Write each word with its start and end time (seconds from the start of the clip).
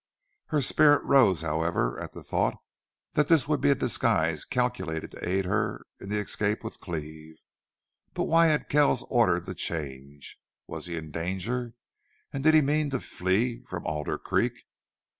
Her 0.47 0.61
spirit 0.61 1.03
rose, 1.03 1.43
however, 1.43 1.99
at 1.99 2.11
the 2.13 2.23
thought 2.23 2.57
that 3.13 3.27
this 3.27 3.47
would 3.47 3.61
be 3.61 3.69
a 3.69 3.75
disguise 3.75 4.45
calculated 4.45 5.11
to 5.11 5.29
aid 5.29 5.45
her 5.45 5.85
in 5.99 6.09
the 6.09 6.17
escape 6.17 6.63
with 6.63 6.79
Cleve. 6.79 7.35
But 8.15 8.23
why 8.23 8.47
had 8.47 8.67
Kells 8.67 9.05
ordered 9.11 9.45
the 9.45 9.53
change? 9.53 10.39
Was 10.65 10.87
he 10.87 10.97
in 10.97 11.11
danger 11.11 11.75
and 12.33 12.43
did 12.43 12.55
he 12.55 12.61
mean 12.61 12.89
to 12.89 12.99
flee 12.99 13.63
from 13.69 13.85
Alder 13.85 14.17
Creek? 14.17 14.63